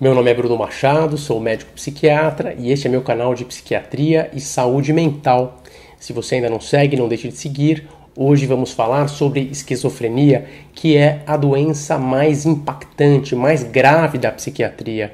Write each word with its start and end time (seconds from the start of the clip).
Meu 0.00 0.14
nome 0.14 0.30
é 0.30 0.34
Bruno 0.34 0.56
Machado, 0.56 1.18
sou 1.18 1.38
médico 1.38 1.72
psiquiatra 1.72 2.54
e 2.58 2.72
este 2.72 2.86
é 2.86 2.90
meu 2.90 3.02
canal 3.02 3.34
de 3.34 3.44
psiquiatria 3.44 4.30
e 4.32 4.40
saúde 4.40 4.94
mental. 4.94 5.62
Se 5.98 6.14
você 6.14 6.36
ainda 6.36 6.48
não 6.48 6.58
segue, 6.58 6.96
não 6.96 7.06
deixe 7.06 7.28
de 7.28 7.36
seguir. 7.36 7.86
Hoje 8.16 8.46
vamos 8.46 8.72
falar 8.72 9.08
sobre 9.08 9.42
esquizofrenia, 9.52 10.46
que 10.74 10.96
é 10.96 11.20
a 11.26 11.36
doença 11.36 11.98
mais 11.98 12.46
impactante, 12.46 13.36
mais 13.36 13.62
grave 13.62 14.16
da 14.16 14.32
psiquiatria. 14.32 15.12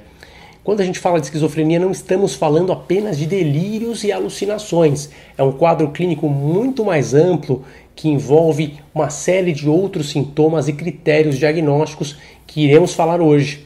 Quando 0.62 0.82
a 0.82 0.84
gente 0.84 1.00
fala 1.00 1.18
de 1.18 1.26
esquizofrenia, 1.26 1.80
não 1.80 1.90
estamos 1.90 2.36
falando 2.36 2.70
apenas 2.70 3.18
de 3.18 3.26
delírios 3.26 4.04
e 4.04 4.12
alucinações. 4.12 5.10
É 5.36 5.42
um 5.42 5.50
quadro 5.50 5.90
clínico 5.90 6.28
muito 6.28 6.84
mais 6.84 7.12
amplo 7.12 7.64
que 7.96 8.08
envolve 8.08 8.78
uma 8.94 9.10
série 9.10 9.52
de 9.52 9.68
outros 9.68 10.10
sintomas 10.10 10.68
e 10.68 10.72
critérios 10.72 11.36
diagnósticos 11.36 12.16
que 12.46 12.60
iremos 12.60 12.94
falar 12.94 13.20
hoje. 13.20 13.65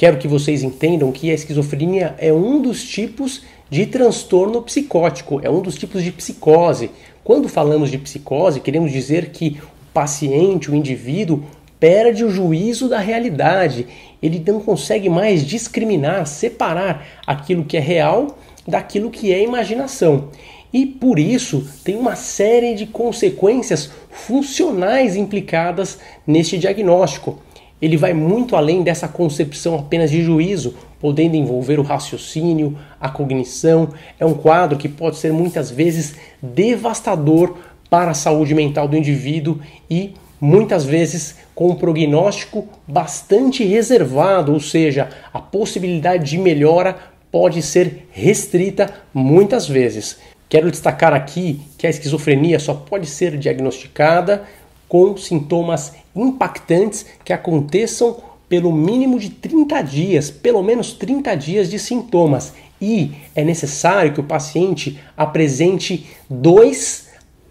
Quero 0.00 0.16
que 0.16 0.26
vocês 0.26 0.62
entendam 0.62 1.12
que 1.12 1.30
a 1.30 1.34
esquizofrenia 1.34 2.14
é 2.16 2.32
um 2.32 2.62
dos 2.62 2.82
tipos 2.82 3.42
de 3.68 3.84
transtorno 3.84 4.62
psicótico, 4.62 5.42
é 5.42 5.50
um 5.50 5.60
dos 5.60 5.74
tipos 5.74 6.02
de 6.02 6.10
psicose. 6.10 6.90
Quando 7.22 7.50
falamos 7.50 7.90
de 7.90 7.98
psicose, 7.98 8.60
queremos 8.60 8.92
dizer 8.92 9.28
que 9.28 9.60
o 9.60 9.92
paciente, 9.92 10.70
o 10.70 10.74
indivíduo, 10.74 11.44
perde 11.78 12.24
o 12.24 12.30
juízo 12.30 12.88
da 12.88 12.98
realidade. 12.98 13.86
Ele 14.22 14.42
não 14.46 14.60
consegue 14.60 15.10
mais 15.10 15.44
discriminar, 15.44 16.26
separar 16.26 17.06
aquilo 17.26 17.66
que 17.66 17.76
é 17.76 17.80
real 17.80 18.38
daquilo 18.66 19.10
que 19.10 19.30
é 19.34 19.42
imaginação. 19.42 20.30
E 20.72 20.86
por 20.86 21.18
isso 21.18 21.68
tem 21.84 21.96
uma 21.96 22.16
série 22.16 22.74
de 22.74 22.86
consequências 22.86 23.90
funcionais 24.10 25.14
implicadas 25.14 25.98
neste 26.26 26.56
diagnóstico 26.56 27.38
ele 27.80 27.96
vai 27.96 28.12
muito 28.12 28.56
além 28.56 28.82
dessa 28.82 29.08
concepção 29.08 29.74
apenas 29.78 30.10
de 30.10 30.22
juízo, 30.22 30.74
podendo 31.00 31.36
envolver 31.36 31.78
o 31.78 31.82
raciocínio, 31.82 32.76
a 33.00 33.08
cognição. 33.08 33.88
É 34.18 34.26
um 34.26 34.34
quadro 34.34 34.78
que 34.78 34.88
pode 34.88 35.16
ser 35.16 35.32
muitas 35.32 35.70
vezes 35.70 36.16
devastador 36.42 37.56
para 37.88 38.12
a 38.12 38.14
saúde 38.14 38.54
mental 38.54 38.86
do 38.86 38.96
indivíduo 38.96 39.58
e 39.88 40.14
muitas 40.40 40.84
vezes 40.84 41.36
com 41.54 41.70
um 41.70 41.74
prognóstico 41.74 42.66
bastante 42.86 43.64
reservado, 43.64 44.52
ou 44.52 44.60
seja, 44.60 45.08
a 45.32 45.40
possibilidade 45.40 46.30
de 46.30 46.38
melhora 46.38 46.96
pode 47.30 47.62
ser 47.62 48.06
restrita 48.10 48.92
muitas 49.12 49.68
vezes. 49.68 50.18
Quero 50.48 50.70
destacar 50.70 51.12
aqui 51.12 51.60
que 51.78 51.86
a 51.86 51.90
esquizofrenia 51.90 52.58
só 52.58 52.74
pode 52.74 53.06
ser 53.06 53.36
diagnosticada 53.38 54.44
com 54.90 55.16
sintomas 55.16 55.92
impactantes 56.16 57.06
que 57.24 57.32
aconteçam 57.32 58.16
pelo 58.48 58.72
mínimo 58.72 59.20
de 59.20 59.30
30 59.30 59.80
dias, 59.82 60.32
pelo 60.32 60.64
menos 60.64 60.92
30 60.92 61.32
dias 61.36 61.70
de 61.70 61.78
sintomas. 61.78 62.52
E 62.82 63.12
é 63.36 63.44
necessário 63.44 64.12
que 64.12 64.18
o 64.18 64.24
paciente 64.24 64.98
apresente 65.16 66.08
dois, 66.28 67.08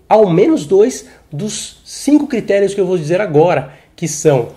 ao 0.09 0.29
menos 0.29 0.65
dois, 0.65 1.05
dos 1.31 1.81
cinco 1.85 2.27
critérios 2.27 2.73
que 2.73 2.81
eu 2.81 2.85
vou 2.85 2.97
dizer 2.97 3.21
agora, 3.21 3.73
que 3.95 4.05
são 4.05 4.49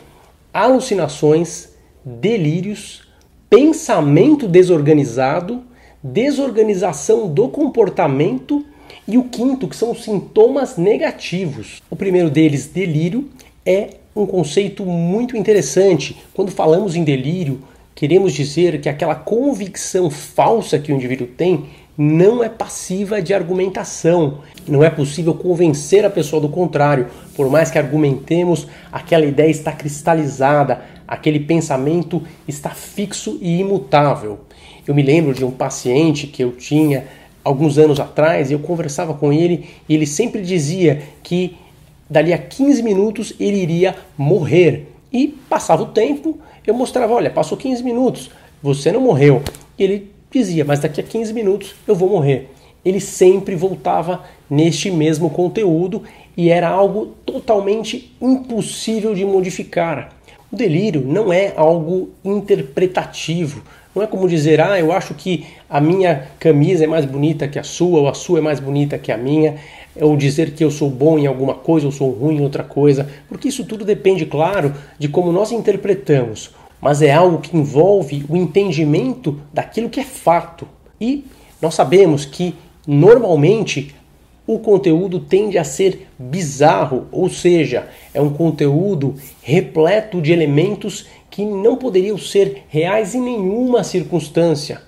alucinações, 0.52 1.68
delírios, 2.04 3.06
pensamento 3.48 4.48
desorganizado, 4.48 5.62
desorganização 6.02 7.32
do 7.32 7.48
comportamento 7.48 8.66
e 9.06 9.18
o 9.18 9.24
quinto, 9.24 9.68
que 9.68 9.76
são 9.76 9.90
os 9.90 10.04
sintomas 10.04 10.76
negativos. 10.76 11.82
O 11.90 11.96
primeiro 11.96 12.30
deles, 12.30 12.66
delírio, 12.66 13.28
é 13.64 13.90
um 14.14 14.26
conceito 14.26 14.84
muito 14.84 15.36
interessante. 15.36 16.16
Quando 16.34 16.50
falamos 16.50 16.94
em 16.94 17.04
delírio, 17.04 17.62
queremos 17.94 18.32
dizer 18.32 18.80
que 18.80 18.88
aquela 18.88 19.14
convicção 19.14 20.10
falsa 20.10 20.78
que 20.78 20.92
o 20.92 20.94
indivíduo 20.94 21.26
tem 21.26 21.66
não 21.96 22.42
é 22.42 22.48
passiva 22.48 23.20
de 23.20 23.34
argumentação. 23.34 24.38
Não 24.66 24.82
é 24.82 24.90
possível 24.90 25.34
convencer 25.34 26.04
a 26.04 26.10
pessoa 26.10 26.40
do 26.40 26.48
contrário. 26.48 27.08
Por 27.34 27.50
mais 27.50 27.70
que 27.70 27.78
argumentemos, 27.78 28.66
aquela 28.90 29.26
ideia 29.26 29.50
está 29.50 29.72
cristalizada, 29.72 30.82
aquele 31.06 31.40
pensamento 31.40 32.22
está 32.46 32.70
fixo 32.70 33.38
e 33.40 33.58
imutável. 33.58 34.40
Eu 34.86 34.94
me 34.94 35.02
lembro 35.02 35.34
de 35.34 35.44
um 35.44 35.50
paciente 35.50 36.26
que 36.26 36.42
eu 36.42 36.52
tinha 36.52 37.04
alguns 37.44 37.78
anos 37.78 37.98
atrás, 37.98 38.50
eu 38.50 38.58
conversava 38.58 39.14
com 39.14 39.32
ele 39.32 39.68
e 39.88 39.94
ele 39.94 40.06
sempre 40.06 40.42
dizia 40.42 41.02
que 41.22 41.56
dali 42.08 42.32
a 42.32 42.38
15 42.38 42.82
minutos 42.82 43.32
ele 43.40 43.56
iria 43.56 43.96
morrer. 44.16 44.88
E 45.12 45.28
passava 45.48 45.82
o 45.82 45.86
tempo, 45.86 46.38
eu 46.66 46.74
mostrava, 46.74 47.12
olha, 47.12 47.30
passou 47.30 47.56
15 47.58 47.82
minutos, 47.82 48.30
você 48.62 48.92
não 48.92 49.00
morreu. 49.00 49.42
E 49.78 49.84
ele 49.84 50.10
dizia, 50.30 50.64
mas 50.64 50.80
daqui 50.80 51.00
a 51.00 51.04
15 51.04 51.32
minutos 51.32 51.74
eu 51.86 51.94
vou 51.94 52.08
morrer. 52.08 52.50
Ele 52.84 53.00
sempre 53.00 53.54
voltava 53.54 54.24
neste 54.48 54.90
mesmo 54.90 55.30
conteúdo 55.30 56.02
e 56.36 56.50
era 56.50 56.68
algo 56.68 57.14
totalmente 57.24 58.12
impossível 58.20 59.14
de 59.14 59.24
modificar. 59.24 60.12
O 60.50 60.56
delírio 60.56 61.00
não 61.00 61.32
é 61.32 61.52
algo 61.56 62.10
interpretativo, 62.24 63.62
não 63.94 64.02
é 64.02 64.06
como 64.06 64.28
dizer, 64.28 64.60
ah, 64.60 64.78
eu 64.78 64.90
acho 64.92 65.14
que 65.14 65.46
a 65.68 65.80
minha 65.80 66.28
camisa 66.38 66.84
é 66.84 66.86
mais 66.86 67.04
bonita 67.04 67.46
que 67.46 67.58
a 67.58 67.62
sua, 67.62 68.00
ou 68.00 68.08
a 68.08 68.14
sua 68.14 68.38
é 68.38 68.42
mais 68.42 68.58
bonita 68.58 68.98
que 68.98 69.12
a 69.12 69.16
minha, 69.16 69.56
ou 70.00 70.16
dizer 70.16 70.52
que 70.52 70.64
eu 70.64 70.70
sou 70.70 70.88
bom 70.88 71.18
em 71.18 71.26
alguma 71.26 71.54
coisa, 71.54 71.86
ou 71.86 71.92
sou 71.92 72.10
ruim 72.10 72.36
em 72.36 72.42
outra 72.42 72.64
coisa, 72.64 73.08
porque 73.28 73.48
isso 73.48 73.64
tudo 73.64 73.84
depende, 73.84 74.24
claro, 74.24 74.72
de 74.98 75.08
como 75.08 75.30
nós 75.30 75.52
interpretamos, 75.52 76.50
mas 76.80 77.02
é 77.02 77.12
algo 77.12 77.38
que 77.38 77.56
envolve 77.56 78.24
o 78.28 78.36
entendimento 78.36 79.38
daquilo 79.52 79.90
que 79.90 80.00
é 80.00 80.04
fato. 80.04 80.66
E 81.00 81.24
nós 81.60 81.74
sabemos 81.74 82.24
que 82.24 82.54
normalmente 82.86 83.94
o 84.46 84.58
conteúdo 84.58 85.20
tende 85.20 85.58
a 85.58 85.64
ser 85.64 86.08
bizarro, 86.18 87.06
ou 87.12 87.28
seja, 87.28 87.88
é 88.12 88.20
um 88.20 88.30
conteúdo 88.30 89.14
repleto 89.42 90.20
de 90.20 90.32
elementos 90.32 91.06
que 91.28 91.44
não 91.44 91.76
poderiam 91.76 92.16
ser 92.16 92.64
reais 92.68 93.14
em 93.14 93.20
nenhuma 93.20 93.82
circunstância. 93.82 94.82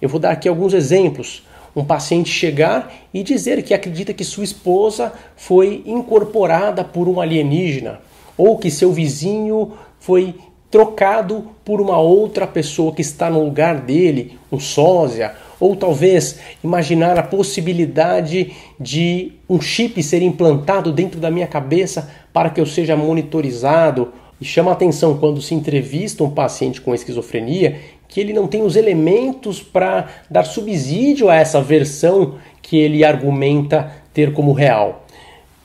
Eu 0.00 0.08
vou 0.08 0.18
dar 0.18 0.32
aqui 0.32 0.48
alguns 0.48 0.74
exemplos. 0.74 1.46
Um 1.76 1.84
paciente 1.84 2.28
chegar 2.28 2.92
e 3.14 3.22
dizer 3.22 3.62
que 3.62 3.72
acredita 3.72 4.12
que 4.12 4.24
sua 4.24 4.42
esposa 4.42 5.12
foi 5.36 5.84
incorporada 5.86 6.82
por 6.82 7.06
um 7.06 7.20
alienígena, 7.20 8.00
ou 8.36 8.58
que 8.58 8.72
seu 8.72 8.92
vizinho 8.92 9.74
foi 10.00 10.34
trocado 10.68 11.46
por 11.64 11.80
uma 11.80 11.98
outra 11.98 12.46
pessoa 12.46 12.92
que 12.92 13.02
está 13.02 13.30
no 13.30 13.44
lugar 13.44 13.80
dele, 13.82 14.38
um 14.50 14.58
sósia, 14.58 15.34
ou 15.60 15.76
talvez 15.76 16.40
imaginar 16.64 17.18
a 17.18 17.22
possibilidade 17.22 18.52
de 18.80 19.32
um 19.48 19.60
chip 19.60 20.02
ser 20.02 20.22
implantado 20.22 20.90
dentro 20.90 21.20
da 21.20 21.30
minha 21.30 21.46
cabeça 21.46 22.10
para 22.32 22.48
que 22.48 22.60
eu 22.60 22.66
seja 22.66 22.96
monitorizado. 22.96 24.12
E 24.40 24.44
chama 24.44 24.72
atenção 24.72 25.18
quando 25.18 25.42
se 25.42 25.54
entrevista 25.54 26.24
um 26.24 26.30
paciente 26.30 26.80
com 26.80 26.94
esquizofrenia 26.94 27.76
que 28.08 28.20
ele 28.20 28.32
não 28.32 28.48
tem 28.48 28.62
os 28.62 28.74
elementos 28.74 29.62
para 29.62 30.08
dar 30.28 30.44
subsídio 30.44 31.28
a 31.28 31.36
essa 31.36 31.60
versão 31.62 32.34
que 32.60 32.76
ele 32.76 33.04
argumenta 33.04 33.92
ter 34.12 34.32
como 34.32 34.52
real. 34.52 35.06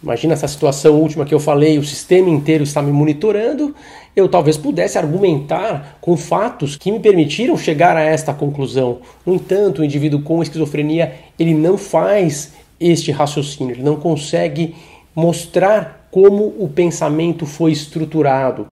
Imagina 0.03 0.33
essa 0.33 0.47
situação 0.47 0.94
última 0.94 1.25
que 1.25 1.33
eu 1.33 1.39
falei, 1.39 1.79
o 1.79 1.83
sistema 1.83 2.29
inteiro 2.29 2.63
está 2.63 2.79
me 2.79 2.91
monitorando, 2.91 3.73
eu 4.16 4.30
talvez 4.30 4.58
pudesse 4.58 4.98
argumentar 4.98 5.98
com 6.00 6.16
fatos 6.16 6.76
que 6.78 6.92
me 6.92 7.00
permitiram 7.00 7.58
chegar 7.58 7.98
a 7.98 8.02
esta 8.02 8.34
conclusão. 8.34 9.00
No 9.26 9.34
entanto, 9.34 9.81
o 9.81 9.86
indivíduo 9.86 10.22
com 10.22 10.42
esquizofrenia, 10.42 11.14
ele 11.38 11.53
não 11.53 11.78
faz 11.78 12.54
este 12.80 13.12
raciocínio, 13.12 13.75
ele 13.75 13.84
não 13.84 13.98
consegue 13.98 14.75
mostrar 15.14 16.08
como 16.12 16.54
o 16.59 16.70
pensamento 16.70 17.46
foi 17.46 17.72
estruturado. 17.72 18.68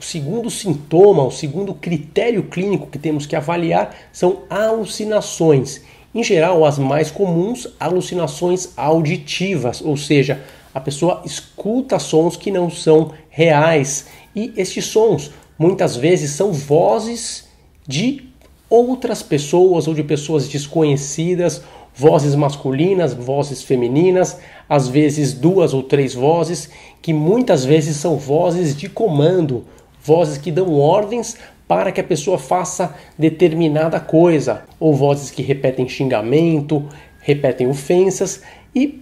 O 0.00 0.04
segundo 0.04 0.50
sintoma, 0.50 1.22
o 1.22 1.30
segundo 1.30 1.74
critério 1.74 2.42
clínico 2.42 2.88
que 2.88 2.98
temos 2.98 3.24
que 3.24 3.36
avaliar 3.36 3.94
são 4.12 4.42
alucinações. 4.50 5.82
Em 6.12 6.24
geral, 6.24 6.64
as 6.64 6.76
mais 6.76 7.08
comuns, 7.08 7.68
alucinações 7.78 8.76
auditivas, 8.76 9.80
ou 9.80 9.96
seja, 9.96 10.42
a 10.74 10.80
pessoa 10.80 11.22
escuta 11.24 11.98
sons 11.98 12.36
que 12.36 12.50
não 12.50 12.68
são 12.68 13.12
reais. 13.30 14.06
E 14.34 14.52
estes 14.56 14.86
sons 14.86 15.30
muitas 15.58 15.96
vezes 15.96 16.30
são 16.30 16.52
vozes 16.52 17.48
de 17.86 18.28
outras 18.68 19.22
pessoas 19.22 19.86
ou 19.86 19.94
de 19.94 20.02
pessoas 20.02 20.48
desconhecidas, 20.48 21.62
vozes 21.94 22.34
masculinas, 22.34 23.12
vozes 23.12 23.62
femininas, 23.62 24.38
às 24.68 24.88
vezes 24.88 25.34
duas 25.34 25.74
ou 25.74 25.82
três 25.82 26.14
vozes, 26.14 26.70
que 27.02 27.12
muitas 27.12 27.64
vezes 27.64 27.96
são 27.96 28.16
vozes 28.16 28.74
de 28.74 28.88
comando, 28.88 29.64
vozes 30.02 30.38
que 30.38 30.50
dão 30.50 30.78
ordens 30.80 31.36
para 31.68 31.92
que 31.92 32.00
a 32.00 32.04
pessoa 32.04 32.38
faça 32.38 32.94
determinada 33.18 34.00
coisa, 34.00 34.62
ou 34.80 34.94
vozes 34.94 35.30
que 35.30 35.42
repetem 35.42 35.88
xingamento, 35.88 36.88
repetem 37.20 37.66
ofensas 37.66 38.42
e 38.74 39.01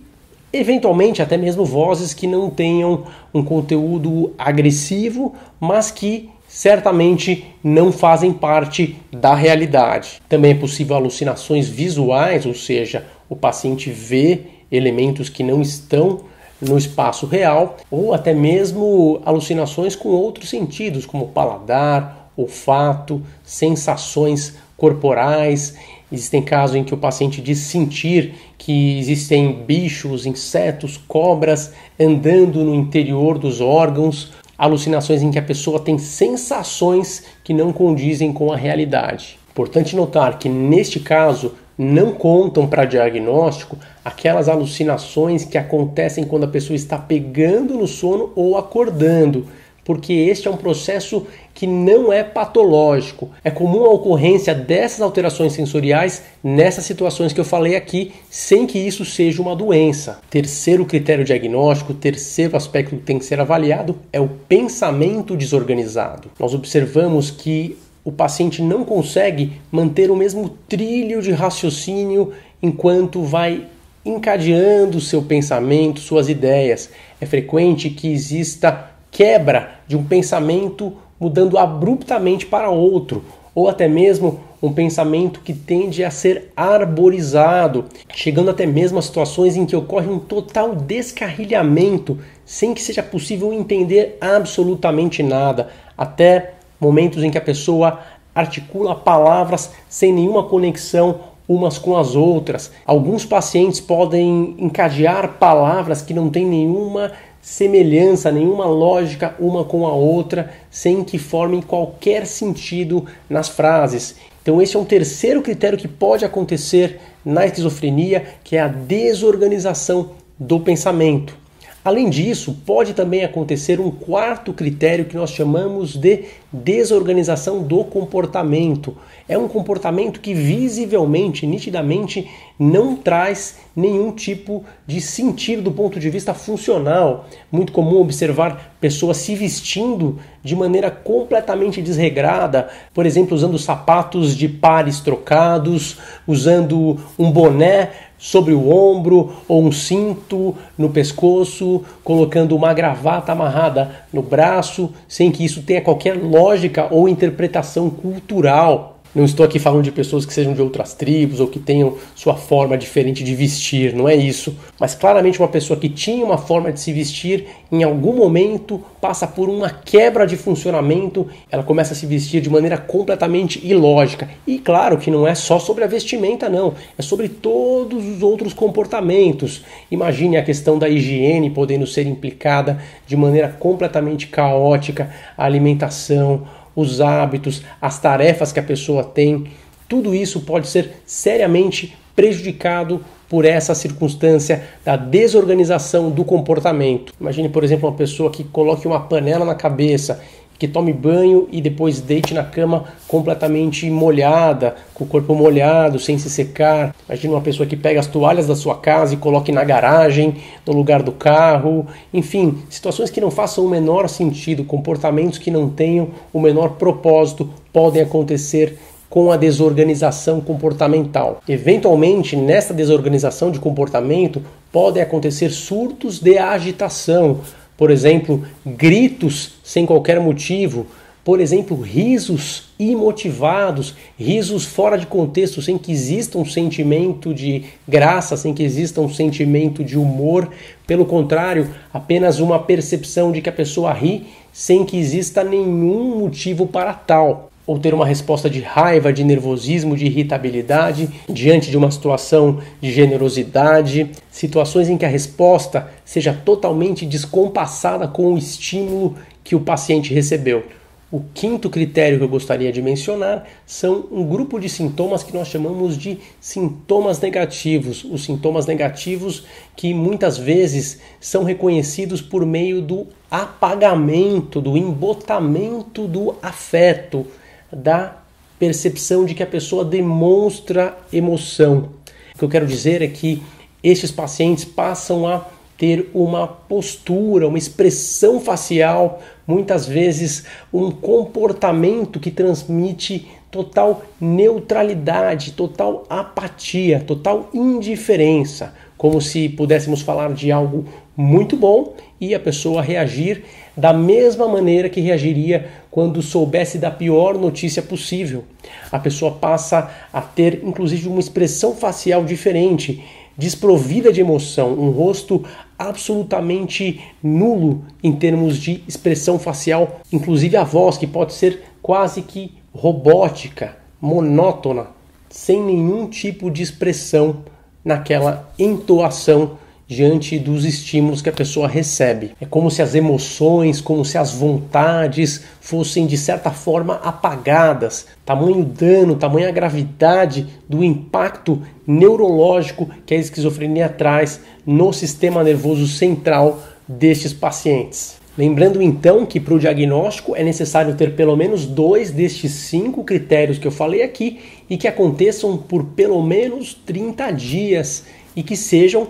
eventualmente 0.53 1.23
até 1.23 1.37
mesmo 1.37 1.65
vozes 1.65 2.15
que 2.15 2.27
não 2.27 2.51
tenham 2.51 3.05
um 3.33 3.43
conteúdo 3.43 4.33
agressivo, 4.39 5.35
mas 5.59 5.91
que 5.91 6.31
certamente 6.49 7.47
não 7.63 7.93
fazem 7.93 8.33
parte 8.33 8.97
da 9.13 9.35
realidade. 9.35 10.21
Também 10.29 10.51
é 10.51 10.55
possível 10.55 10.97
alucinações 10.97 11.69
visuais, 11.69 12.45
ou 12.45 12.55
seja, 12.55 13.07
o 13.29 13.37
paciente 13.37 13.89
vê 13.89 14.41
elementos 14.71 15.29
que 15.29 15.45
não 15.45 15.63
estão 15.63 16.23
no 16.61 16.77
espaço 16.77 17.27
real, 17.27 17.77
ou 17.91 18.13
até 18.13 18.35
mesmo 18.35 19.23
alucinações 19.25 19.97
com 19.97 20.11
outros 20.11 20.51
sentidos, 20.51 21.07
como 21.07 21.29
paladar, 21.29 22.31
olfato, 22.37 23.23
sensações 23.43 24.57
corporais. 24.77 25.75
Existem 26.13 26.43
casos 26.43 26.77
em 26.77 26.83
que 26.83 26.95
o 26.95 26.99
paciente 26.99 27.41
diz 27.41 27.59
sentir 27.59 28.35
que 28.59 28.99
existem 28.99 29.53
bichos, 29.53 30.27
insetos, 30.27 30.97
cobras 30.97 31.73
andando 31.99 32.65
no 32.65 32.75
interior 32.75 33.39
dos 33.39 33.61
órgãos, 33.61 34.33
alucinações 34.59 35.23
em 35.23 35.31
que 35.31 35.39
a 35.39 35.43
pessoa 35.43 35.81
tem 35.81 35.99
sensações 35.99 37.25
que 37.45 37.55
não 37.55 37.73
condizem 37.73 38.33
com 38.33 38.53
a 38.53 38.57
realidade. 38.57 39.39
Importante 39.53 39.95
notar 39.95 40.39
que 40.39 40.49
neste 40.49 40.99
caso 41.01 41.55
não 41.79 42.13
contam 42.13 42.67
para 42.67 42.85
diagnóstico 42.85 43.79
aquelas 44.05 44.49
alucinações 44.49 45.45
que 45.45 45.57
acontecem 45.57 46.25
quando 46.25 46.45
a 46.45 46.49
pessoa 46.49 46.77
está 46.77 46.99
pegando 46.99 47.75
no 47.75 47.87
sono 47.87 48.33
ou 48.37 48.59
acordando, 48.59 49.47
porque 49.91 50.13
este 50.13 50.47
é 50.47 50.51
um 50.53 50.57
processo 50.57 51.27
que 51.53 51.67
não 51.67 52.13
é 52.13 52.23
patológico. 52.23 53.29
É 53.43 53.51
comum 53.51 53.85
a 53.85 53.91
ocorrência 53.91 54.55
dessas 54.55 55.01
alterações 55.01 55.53
sensoriais 55.53 56.23
nessas 56.45 56.85
situações 56.85 57.33
que 57.33 57.41
eu 57.41 57.45
falei 57.45 57.75
aqui, 57.75 58.13
sem 58.31 58.69
que 58.69 58.79
isso 58.79 59.05
seja 59.05 59.43
uma 59.43 59.57
doença. 59.57 60.21
Terceiro 60.31 60.87
critério 60.87 61.25
diagnóstico, 61.25 61.93
terceiro 61.93 62.57
aspecto 62.57 62.95
que 62.95 63.03
tem 63.03 63.19
que 63.19 63.25
ser 63.25 63.41
avaliado 63.41 63.99
é 64.13 64.21
o 64.21 64.29
pensamento 64.29 65.37
desorganizado. 65.37 66.31
Nós 66.39 66.55
observamos 66.55 67.29
que 67.29 67.77
o 68.05 68.13
paciente 68.13 68.63
não 68.63 68.85
consegue 68.85 69.55
manter 69.73 70.09
o 70.09 70.15
mesmo 70.15 70.51
trilho 70.69 71.21
de 71.21 71.33
raciocínio 71.33 72.33
enquanto 72.63 73.25
vai 73.25 73.67
encadeando 74.05 75.01
seu 75.01 75.21
pensamento, 75.21 75.99
suas 75.99 76.29
ideias. 76.29 76.91
É 77.21 77.27
frequente 77.27 77.91
que 77.91 78.07
exista 78.13 78.90
quebra 79.11 79.81
de 79.87 79.97
um 79.97 80.05
pensamento 80.05 80.97
mudando 81.19 81.59
abruptamente 81.59 82.47
para 82.47 82.71
outro, 82.71 83.25
ou 83.55 83.69
até 83.69 83.87
mesmo 83.89 84.41
um 84.63 84.73
pensamento 84.73 85.41
que 85.41 85.53
tende 85.53 86.05
a 86.05 86.11
ser 86.11 86.53
arborizado, 86.57 87.87
chegando 88.15 88.51
até 88.51 88.67
mesmo 88.67 88.99
a 88.99 89.03
situações 89.03 89.57
em 89.57 89.67
que 89.67 89.77
ocorre 89.77 90.09
um 90.09 90.19
total 90.19 90.75
descarrilhamento, 90.75 92.19
sem 92.45 92.75
que 92.75 92.83
seja 92.83 93.03
possível 93.03 93.53
entender 93.53 94.19
absolutamente 94.21 95.23
nada, 95.23 95.69
até 95.97 96.55
momentos 96.79 97.23
em 97.23 97.31
que 97.31 97.39
a 97.39 97.43
pessoa 97.43 98.01
articula 98.35 98.95
palavras 98.95 99.73
sem 99.89 100.13
nenhuma 100.13 100.45
conexão 100.45 101.21
umas 101.49 101.79
com 101.79 101.97
as 101.97 102.15
outras. 102.15 102.71
Alguns 102.87 103.25
pacientes 103.25 103.81
podem 103.81 104.55
encadear 104.57 105.33
palavras 105.33 106.01
que 106.01 106.15
não 106.15 106.31
têm 106.31 106.47
nenhuma 106.47 107.11
semelhança, 107.41 108.31
nenhuma 108.31 108.67
lógica 108.67 109.35
uma 109.39 109.65
com 109.65 109.87
a 109.87 109.93
outra, 109.93 110.51
sem 110.71 111.03
que 111.03 111.19
formem 111.19 111.63
qualquer 111.63 112.27
sentido 112.27 113.07
nas 113.29 113.49
frases. 113.49 114.17
Então, 114.43 114.61
esse 114.61 114.77
é 114.77 114.79
um 114.79 114.85
terceiro 114.85 115.43
critério 115.43 115.79
que 115.79 115.89
pode 115.89 116.25
acontecer 116.25 117.01
na 117.25 117.47
esquizofrenia, 117.47 118.25
que 118.43 118.57
é 118.57 118.61
a 118.61 118.69
desorganização 118.69 120.13
do 120.39 120.61
pensamento. 120.61 121.40
Além 121.83 122.11
disso, 122.11 122.59
pode 122.67 122.93
também 122.93 123.25
acontecer 123.25 123.81
um 123.81 123.91
quarto 123.91 124.53
critério 124.53 125.07
que 125.07 125.17
nós 125.17 125.31
chamamos 125.31 125.97
de 125.97 126.25
desorganização 126.53 127.63
do 127.63 127.83
comportamento. 127.85 128.95
É 129.27 129.39
um 129.39 129.49
comportamento 129.49 130.21
que 130.21 130.35
visivelmente, 130.35 131.47
nitidamente, 131.47 132.29
não 132.59 132.97
traz 132.97 133.61
nenhum 133.75 134.13
tipo 134.13 134.63
de 134.87 135.01
sentido 135.01 135.63
do 135.63 135.73
ponto 135.73 135.99
de 135.99 136.11
vista 136.11 136.35
funcional. 136.35 137.27
Muito 137.51 137.73
comum 137.73 137.99
observar 138.01 138.77
pessoas 138.79 139.17
se 139.17 139.35
vestindo 139.35 140.19
de 140.43 140.55
maneira 140.55 140.91
completamente 140.91 141.81
desregrada, 141.81 142.69
por 142.93 143.07
exemplo, 143.07 143.35
usando 143.35 143.59
sapatos 143.59 144.37
de 144.37 144.49
pares 144.49 145.01
trocados, 145.01 145.97
usando 146.27 146.99
um 147.19 147.31
boné 147.31 147.91
sobre 148.21 148.53
o 148.53 148.69
ombro 148.69 149.33
ou 149.49 149.65
um 149.65 149.73
cinto 149.73 150.55
no 150.77 150.91
pescoço, 150.91 151.83
colocando 152.05 152.55
uma 152.55 152.75
gravata 152.75 153.33
amarrada 153.33 153.91
no 154.13 154.23
braço, 154.23 154.93
sem 155.09 155.33
que 155.33 155.43
isso 155.45 155.63
tenha 155.63 155.81
qualquer 155.81 156.17
lógica 156.23 156.87
ou 156.91 157.09
interpretação 157.09 157.89
cultural. 157.89 158.90
Não 159.13 159.25
estou 159.25 159.45
aqui 159.45 159.59
falando 159.59 159.83
de 159.83 159.91
pessoas 159.91 160.25
que 160.25 160.33
sejam 160.33 160.55
de 160.55 160.63
outras 160.63 160.95
tribos 160.95 161.41
ou 161.41 161.49
que 161.49 161.59
tenham 161.59 161.97
sua 162.15 162.37
forma 162.37 162.79
diferente 162.79 163.25
de 163.25 163.35
vestir, 163.35 163.93
não 163.93 164.09
é 164.09 164.15
isso. 164.15 164.57
Mas 164.79 164.95
claramente 164.95 165.41
uma 165.41 165.49
pessoa 165.49 165.77
que 165.79 165.89
tinha 165.89 166.25
uma 166.25 166.39
forma 166.39 166.71
de 166.71 166.79
se 166.79 166.93
vestir, 166.93 167.49
em 167.73 167.83
algum 167.83 168.15
momento 168.15 168.81
passa 169.01 169.27
por 169.27 169.49
uma 169.49 169.69
quebra 169.69 170.25
de 170.25 170.37
funcionamento, 170.37 171.27
ela 171.51 171.65
começa 171.65 171.93
a 171.93 171.97
se 171.97 172.07
vestir 172.07 172.41
de 172.41 172.49
maneira 172.49 172.79
completamente 172.79 173.67
ilógica. 173.67 174.29
E 174.47 174.61
claro 174.61 174.97
que 174.97 175.11
não 175.11 175.27
é 175.27 175.35
só 175.35 175.59
sobre 175.59 175.83
a 175.83 175.89
vestimenta, 175.89 176.49
não, 176.49 176.75
é 176.97 177.03
sobre 177.03 177.29
todos 177.29 178.07
os 178.07 178.23
outros 178.23 178.55
comportamentos. 178.55 179.65
Imagine 179.91 180.37
a 180.37 180.45
questão 180.45 180.79
da 180.79 180.89
higiene 180.89 181.51
podendo 181.51 181.85
ser 181.85 182.07
implicada 182.07 182.81
de 183.09 183.17
maneira 183.17 183.49
completamente 183.49 184.29
caótica, 184.29 185.11
a 185.37 185.45
alimentação, 185.45 186.47
os 186.81 187.01
hábitos, 187.01 187.63
as 187.81 187.99
tarefas 187.99 188.53
que 188.53 188.61
a 188.61 188.63
pessoa 188.63 189.05
tem, 189.05 189.49
tudo 189.89 190.15
isso 190.15 190.41
pode 190.41 190.69
ser 190.69 191.03
seriamente 191.05 191.97
prejudicado 192.15 193.05
por 193.29 193.45
essa 193.45 193.75
circunstância 193.75 194.65
da 194.85 194.97
desorganização 194.97 196.11
do 196.11 196.25
comportamento. 196.25 197.13
Imagine, 197.21 197.49
por 197.49 197.63
exemplo, 197.63 197.89
uma 197.89 197.97
pessoa 197.97 198.31
que 198.31 198.43
coloque 198.43 198.87
uma 198.87 199.01
panela 199.01 199.45
na 199.45 199.55
cabeça 199.55 200.21
que 200.61 200.69
tome 200.69 200.93
banho 200.93 201.49
e 201.51 201.59
depois 201.59 202.03
deite 202.03 202.35
na 202.35 202.45
cama 202.45 202.85
completamente 203.09 203.89
molhada, 203.89 204.77
com 204.93 205.05
o 205.05 205.07
corpo 205.07 205.35
molhado, 205.35 205.99
sem 205.99 206.19
se 206.19 206.29
secar. 206.29 206.95
Imagina 207.09 207.33
uma 207.33 207.41
pessoa 207.41 207.67
que 207.67 207.75
pega 207.75 207.99
as 207.99 208.07
toalhas 208.07 208.47
da 208.47 208.55
sua 208.55 208.77
casa 208.77 209.15
e 209.15 209.17
coloque 209.17 209.51
na 209.51 209.65
garagem, 209.65 210.37
no 210.67 210.75
lugar 210.75 211.03
do 211.03 211.13
carro. 211.13 211.87
Enfim, 212.13 212.59
situações 212.69 213.09
que 213.09 213.23
não 213.23 213.31
façam 213.31 213.65
o 213.65 213.71
menor 213.71 214.07
sentido, 214.07 214.63
comportamentos 214.63 215.39
que 215.39 215.51
não 215.51 215.71
tenham 215.71 216.09
o 216.31 216.39
menor 216.39 216.73
propósito 216.73 217.49
podem 217.73 218.03
acontecer 218.03 218.77
com 219.09 219.33
a 219.33 219.39
desorganização 219.39 220.43
comportamental. 220.43 221.41
Eventualmente, 221.49 222.37
nessa 222.37 222.75
desorganização 222.75 223.51
de 223.51 223.59
comportamento, 223.59 224.43
podem 224.71 225.03
acontecer 225.03 225.51
surtos 225.51 226.21
de 226.21 226.39
agitação, 226.39 227.41
por 227.81 227.91
exemplo, 227.91 228.43
gritos 228.67 229.53
sem 229.65 229.87
qualquer 229.87 230.21
motivo, 230.21 230.87
por 231.25 231.41
exemplo, 231.41 231.81
risos 231.81 232.65
imotivados, 232.79 233.95
risos 234.19 234.67
fora 234.67 234.99
de 234.99 235.07
contexto, 235.07 235.63
sem 235.63 235.79
que 235.79 235.91
exista 235.91 236.37
um 236.37 236.45
sentimento 236.45 237.33
de 237.33 237.65
graça, 237.89 238.37
sem 238.37 238.53
que 238.53 238.63
exista 238.63 239.01
um 239.01 239.09
sentimento 239.09 239.83
de 239.83 239.97
humor, 239.97 240.51
pelo 240.87 241.07
contrário, 241.07 241.71
apenas 241.91 242.39
uma 242.39 242.59
percepção 242.59 243.33
de 243.33 243.41
que 243.41 243.49
a 243.49 243.53
pessoa 243.53 243.95
ri 243.95 244.27
sem 244.53 244.85
que 244.85 244.99
exista 244.99 245.43
nenhum 245.43 246.19
motivo 246.19 246.67
para 246.67 246.93
tal 246.93 247.51
ou 247.71 247.79
ter 247.79 247.95
uma 247.95 248.05
resposta 248.05 248.51
de 248.51 248.59
raiva, 248.59 249.13
de 249.13 249.23
nervosismo, 249.23 249.97
de 249.97 250.07
irritabilidade 250.07 251.09
diante 251.29 251.71
de 251.71 251.77
uma 251.77 251.89
situação 251.89 252.59
de 252.81 252.91
generosidade, 252.91 254.11
situações 254.29 254.89
em 254.89 254.99
que 254.99 255.05
a 255.05 255.09
resposta 255.09 255.89
seja 256.05 256.33
totalmente 256.33 257.07
descompassada 257.07 258.09
com 258.09 258.35
o 258.35 258.37
estímulo 258.37 259.17
que 259.45 259.55
o 259.55 259.61
paciente 259.61 260.13
recebeu. 260.13 260.65
O 261.13 261.23
quinto 261.33 261.71
critério 261.71 262.19
que 262.19 262.25
eu 262.25 262.29
gostaria 262.29 262.73
de 262.73 262.83
mencionar 262.83 263.47
são 263.65 264.05
um 264.11 264.25
grupo 264.25 264.59
de 264.59 264.69
sintomas 264.69 265.23
que 265.23 265.33
nós 265.33 265.47
chamamos 265.47 265.97
de 265.97 266.19
sintomas 266.41 267.21
negativos. 267.21 268.03
Os 268.03 268.25
sintomas 268.25 268.67
negativos 268.67 269.45
que 269.77 269.95
muitas 269.95 270.37
vezes 270.37 270.99
são 271.21 271.45
reconhecidos 271.45 272.21
por 272.21 272.45
meio 272.45 272.83
do 272.83 273.07
apagamento, 273.31 274.61
do 274.61 274.77
embotamento 274.77 276.09
do 276.09 276.35
afeto, 276.43 277.27
da 277.73 278.17
percepção 278.59 279.25
de 279.25 279.35
que 279.35 279.43
a 279.43 279.47
pessoa 279.47 279.85
demonstra 279.85 280.97
emoção. 281.13 281.91
O 282.35 282.39
que 282.39 282.45
eu 282.45 282.49
quero 282.49 282.67
dizer 282.67 283.03
é 283.03 283.09
que 283.09 283.43
estes 283.83 284.11
pacientes 284.11 284.65
passam 284.65 285.27
a 285.27 285.47
ter 285.79 286.11
uma 286.13 286.47
postura, 286.47 287.49
uma 287.49 287.57
expressão 287.57 288.39
facial, 288.39 289.23
muitas 289.47 289.87
vezes 289.87 290.45
um 290.71 290.91
comportamento 290.91 292.21
que 292.21 292.31
transmite 292.31 293.27
total 293.51 294.03
neutralidade, 294.21 295.53
total 295.53 296.05
apatia, 296.09 297.01
total 297.01 297.49
indiferença, 297.55 298.75
como 298.97 299.23
se 299.23 299.49
pudéssemos 299.49 300.03
falar 300.03 300.35
de 300.35 300.53
algo 300.53 300.85
muito 301.21 301.55
bom 301.55 301.95
e 302.19 302.35
a 302.35 302.41
pessoa 302.41 302.81
reagir 302.81 303.45
da 303.77 303.93
mesma 303.93 304.49
maneira 304.49 304.89
que 304.89 305.01
reagiria 305.01 305.69
quando 305.91 306.23
soubesse 306.23 306.79
da 306.79 306.91
pior 306.91 307.37
notícia 307.37 307.83
possível. 307.83 308.45
A 308.91 308.99
pessoa 308.99 309.33
passa 309.33 309.91
a 310.13 310.23
ter 310.23 310.63
inclusive 310.65 311.09
uma 311.09 311.21
expressão 311.21 311.75
facial 311.75 312.25
diferente, 312.25 313.05
desprovida 313.37 314.11
de 314.13 314.21
emoção, 314.21 314.73
um 314.73 314.91
rosto 314.91 315.45
absolutamente 315.79 317.01
nulo 317.23 317.85
em 318.03 318.13
termos 318.13 318.57
de 318.57 318.83
expressão 318.89 319.39
facial, 319.39 320.01
inclusive 320.11 320.57
a 320.57 320.65
voz 320.65 320.97
que 320.97 321.07
pode 321.07 321.35
ser 321.35 321.63
quase 321.83 322.23
que 322.23 322.55
robótica, 322.75 323.77
monótona, 324.01 324.89
sem 325.29 325.63
nenhum 325.63 326.07
tipo 326.07 326.51
de 326.51 326.63
expressão 326.63 327.45
naquela 327.85 328.51
entoação 328.59 329.59
diante 329.91 330.39
dos 330.39 330.65
estímulos 330.65 331.21
que 331.21 331.29
a 331.29 331.33
pessoa 331.33 331.67
recebe. 331.67 332.31
É 332.41 332.47
como 332.47 332.71
se 332.71 332.81
as 332.81 332.95
emoções, 332.95 333.81
como 333.81 334.05
se 334.05 334.17
as 334.17 334.33
vontades 334.33 335.43
fossem 335.61 336.07
de 336.07 336.17
certa 336.17 336.53
forma 336.53 337.01
apagadas. 337.03 338.07
Tamanho 338.25 338.65
dano, 338.65 339.17
tamanha 339.17 339.51
gravidade 339.51 340.47
do 340.69 340.85
impacto 340.85 341.61
neurológico 341.85 342.89
que 343.05 343.15
a 343.15 343.19
esquizofrenia 343.19 343.89
traz 343.89 344.41
no 344.65 344.93
sistema 344.93 345.43
nervoso 345.43 345.89
central 345.89 346.63
destes 346.87 347.33
pacientes. 347.33 348.21
Lembrando 348.39 348.81
então 348.81 349.27
que 349.27 349.41
para 349.41 349.55
o 349.55 349.59
diagnóstico 349.59 350.37
é 350.37 350.45
necessário 350.45 350.95
ter 350.95 351.17
pelo 351.17 351.37
menos 351.37 351.67
dois 351.67 352.13
destes 352.13 352.53
cinco 352.53 353.03
critérios 353.03 353.59
que 353.59 353.67
eu 353.67 353.73
falei 353.73 354.05
aqui 354.05 354.39
e 354.71 354.77
que 354.77 354.87
aconteçam 354.87 355.57
por 355.57 355.85
pelo 355.85 356.23
menos 356.23 356.75
30 356.75 357.33
dias 357.33 358.05
e 358.37 358.43
que 358.43 358.57
sejam 358.57 359.09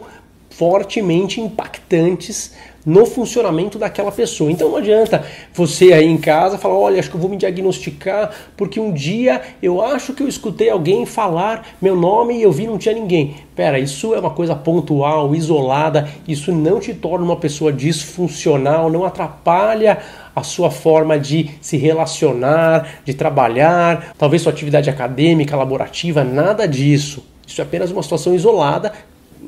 fortemente 0.61 1.41
impactantes 1.41 2.53
no 2.85 3.07
funcionamento 3.07 3.79
daquela 3.79 4.13
pessoa. 4.13 4.53
Então 4.53 4.69
não 4.69 4.77
adianta 4.77 5.25
você 5.55 5.95
aí 5.95 6.05
em 6.05 6.19
casa 6.19 6.59
falar, 6.59 6.75
olha, 6.75 7.01
acho 7.01 7.09
que 7.09 7.17
eu 7.17 7.21
vou 7.21 7.31
me 7.31 7.39
diagnosticar 7.39 8.31
porque 8.59 8.79
um 8.79 8.93
dia 8.93 9.41
eu 9.63 9.81
acho 9.81 10.13
que 10.13 10.23
eu 10.23 10.29
escutei 10.29 10.69
alguém 10.69 11.07
falar 11.07 11.67
meu 11.81 11.97
nome 11.97 12.37
e 12.37 12.43
eu 12.43 12.53
vi 12.53 12.67
não 12.67 12.77
tinha 12.77 12.95
ninguém. 12.95 13.37
Pera, 13.57 13.79
isso 13.79 14.15
é 14.15 14.21
uma 14.21 14.33
coisa 14.33 14.55
pontual, 14.55 15.35
isolada, 15.35 16.07
isso 16.29 16.53
não 16.53 16.79
te 16.79 16.93
torna 16.93 17.25
uma 17.25 17.37
pessoa 17.37 17.73
disfuncional, 17.73 18.91
não 18.91 19.07
atrapalha 19.07 19.97
a 20.37 20.43
sua 20.43 20.71
forma 20.71 21.19
de 21.19 21.53
se 21.63 21.79
relacionar, 21.79 23.01
de 23.03 23.15
trabalhar, 23.15 24.13
talvez 24.19 24.43
sua 24.43 24.53
atividade 24.53 24.91
acadêmica, 24.91 25.57
laborativa, 25.57 26.23
nada 26.23 26.69
disso. 26.69 27.25
Isso 27.47 27.61
é 27.63 27.65
apenas 27.65 27.91
uma 27.91 28.03
situação 28.03 28.35
isolada 28.35 28.93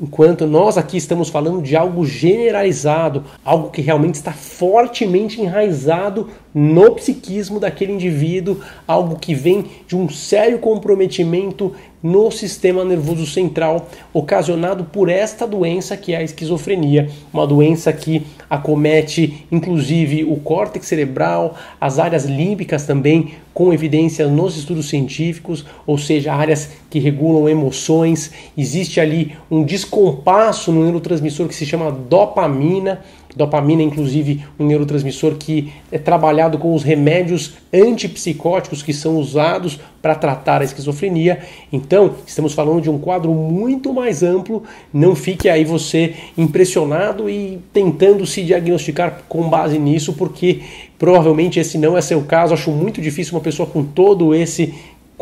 enquanto 0.01 0.45
nós 0.45 0.77
aqui 0.77 0.97
estamos 0.97 1.29
falando 1.29 1.61
de 1.61 1.75
algo 1.75 2.05
generalizado, 2.05 3.23
algo 3.43 3.69
que 3.69 3.81
realmente 3.81 4.15
está 4.15 4.31
fortemente 4.31 5.41
enraizado 5.41 6.29
no 6.53 6.95
psiquismo 6.95 7.59
daquele 7.59 7.93
indivíduo, 7.93 8.59
algo 8.87 9.17
que 9.17 9.33
vem 9.33 9.65
de 9.87 9.95
um 9.95 10.09
sério 10.09 10.59
comprometimento 10.59 11.73
no 12.03 12.29
sistema 12.29 12.83
nervoso 12.83 13.25
central 13.25 13.87
ocasionado 14.13 14.83
por 14.83 15.07
esta 15.07 15.47
doença 15.47 15.95
que 15.95 16.13
é 16.13 16.17
a 16.17 16.23
esquizofrenia, 16.23 17.09
uma 17.33 17.47
doença 17.47 17.93
que 17.93 18.27
acomete 18.49 19.47
inclusive 19.49 20.25
o 20.25 20.35
córtex 20.35 20.85
cerebral, 20.85 21.55
as 21.79 21.99
áreas 21.99 22.25
límbicas 22.25 22.85
também, 22.85 23.35
com 23.53 23.71
evidência 23.71 24.27
nos 24.27 24.57
estudos 24.57 24.89
científicos, 24.89 25.63
ou 25.85 25.97
seja, 25.97 26.33
áreas 26.33 26.71
que 26.89 26.99
regulam 26.99 27.47
emoções. 27.47 28.31
Existe 28.57 28.99
ali 28.99 29.35
um 29.49 29.63
descompasso 29.63 30.71
no 30.71 30.83
neurotransmissor 30.83 31.47
que 31.47 31.55
se 31.55 31.65
chama 31.65 31.91
dopamina 31.91 33.01
Dopamina, 33.35 33.81
inclusive, 33.81 34.43
um 34.59 34.65
neurotransmissor 34.65 35.35
que 35.35 35.73
é 35.91 35.97
trabalhado 35.97 36.57
com 36.57 36.73
os 36.73 36.83
remédios 36.83 37.53
antipsicóticos 37.73 38.83
que 38.83 38.93
são 38.93 39.17
usados 39.17 39.79
para 40.01 40.15
tratar 40.15 40.61
a 40.61 40.63
esquizofrenia. 40.63 41.39
Então, 41.71 42.15
estamos 42.27 42.53
falando 42.53 42.81
de 42.81 42.89
um 42.89 42.99
quadro 42.99 43.33
muito 43.33 43.93
mais 43.93 44.21
amplo. 44.21 44.63
Não 44.93 45.15
fique 45.15 45.49
aí 45.49 45.63
você 45.63 46.13
impressionado 46.37 47.29
e 47.29 47.59
tentando 47.71 48.25
se 48.25 48.43
diagnosticar 48.43 49.23
com 49.27 49.49
base 49.49 49.79
nisso, 49.79 50.13
porque 50.13 50.61
provavelmente 50.99 51.59
esse 51.59 51.77
não 51.77 51.97
é 51.97 52.01
seu 52.01 52.21
caso. 52.21 52.53
Acho 52.53 52.69
muito 52.69 53.01
difícil 53.01 53.33
uma 53.33 53.41
pessoa 53.41 53.67
com 53.67 53.83
todo 53.83 54.35
esse 54.35 54.73